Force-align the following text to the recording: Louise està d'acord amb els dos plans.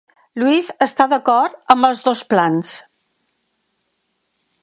Louise 0.43 0.75
està 0.85 1.05
d'acord 1.11 1.59
amb 1.75 1.89
els 1.91 2.01
dos 2.09 2.25
plans. 2.33 2.73